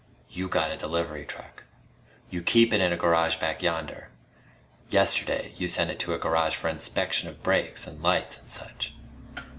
[0.31, 1.65] "You got a delivery truck.
[2.31, 4.09] You keep it in a garage back yonder.
[4.89, 8.95] Yesterday you sent it to a garage for inspection of brakes an' lights an' such."